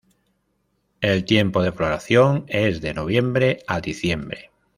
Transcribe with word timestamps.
El 1.01 1.25
tiempo 1.25 1.61
de 1.61 1.71
floración 1.71 2.45
es 2.47 2.81
de 2.81 2.95
noviembre 2.95 3.59
a 3.67 3.81
diciembre. 3.81 4.49